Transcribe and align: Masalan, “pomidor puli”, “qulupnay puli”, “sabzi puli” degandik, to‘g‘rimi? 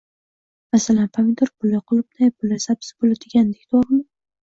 Masalan, 0.75 1.09
“pomidor 1.17 1.53
puli”, 1.59 1.83
“qulupnay 1.93 2.35
puli”, 2.41 2.61
“sabzi 2.67 2.93
puli” 3.01 3.23
degandik, 3.23 3.73
to‘g‘rimi? 3.73 4.05